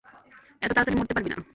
[0.61, 1.37] এতো তাড়াতাড়ি মরতে পারবি না।